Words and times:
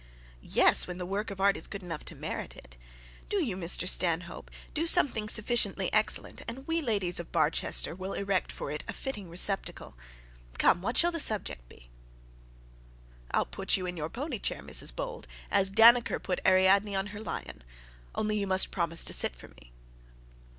'Yes, 0.41 0.87
when 0.87 0.97
the 0.97 1.05
work 1.05 1.29
of 1.29 1.39
art 1.39 1.55
is 1.55 1.67
good 1.67 1.83
enough 1.83 2.03
to 2.05 2.15
merit 2.15 2.55
it. 2.55 2.75
Do 3.29 3.37
you, 3.37 3.55
Mr 3.55 3.87
Stanhope, 3.87 4.49
do 4.73 4.87
something 4.87 5.29
sufficiently 5.29 5.93
excellent, 5.93 6.41
and 6.47 6.65
we 6.65 6.81
ladies 6.81 7.19
of 7.19 7.31
Barchester 7.31 7.93
will 7.93 8.13
erect 8.13 8.51
for 8.51 8.71
it 8.71 8.83
a 8.87 8.93
fitting 8.93 9.29
receptacle. 9.29 9.95
Come, 10.57 10.81
what 10.81 10.97
shall 10.97 11.11
the 11.11 11.19
subject 11.19 11.69
be?' 11.69 11.91
'I'll 13.29 13.45
put 13.45 13.77
you 13.77 13.85
in 13.85 13.95
your 13.95 14.09
pony 14.09 14.39
chair, 14.39 14.63
Mrs 14.63 14.91
Bold, 14.95 15.27
as 15.51 15.69
Dannecker 15.69 16.17
put 16.17 16.41
Ariadne 16.47 16.95
on 16.95 17.07
her 17.13 17.19
lion. 17.21 17.63
Only 18.15 18.39
you 18.39 18.47
must 18.47 18.71
promise 18.71 19.03
to 19.03 19.13
sit 19.13 19.35
for 19.35 19.49
me.' 19.49 19.71